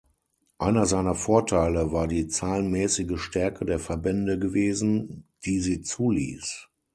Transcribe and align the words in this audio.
Einer 0.57 0.87
seiner 0.87 1.13
Vorteile 1.13 1.91
war 1.91 2.07
die 2.07 2.27
zahlenmäßige 2.27 3.19
Stärke 3.21 3.65
der 3.65 3.77
Verbände 3.77 4.39
gewesen, 4.39 5.27
die 5.45 5.59
sie 5.59 5.83
zuließ. 5.83 6.69